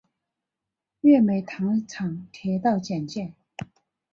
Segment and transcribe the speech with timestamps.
[1.01, 3.35] 月眉糖厂铁道简介